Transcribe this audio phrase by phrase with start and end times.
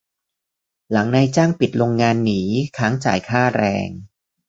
[0.91, 2.39] หลังนายจ้างปิดโรงงานหนี-
[2.77, 3.89] ค้างจ่ายค่าแรง